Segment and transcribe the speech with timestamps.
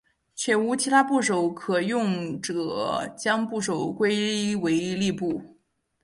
[0.33, 5.59] 且无其他部首可用者将部首归为立部。